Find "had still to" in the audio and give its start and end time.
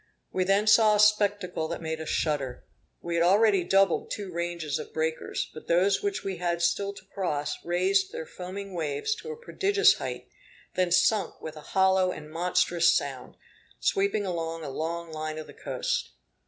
6.37-7.05